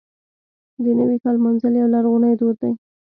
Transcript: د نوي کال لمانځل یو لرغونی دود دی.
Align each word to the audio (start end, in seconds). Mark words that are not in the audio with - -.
د 0.83 0.85
نوي 0.99 1.17
کال 1.23 1.35
لمانځل 1.39 1.73
یو 1.81 1.91
لرغونی 1.93 2.33
دود 2.39 2.55
دی. 2.61 2.71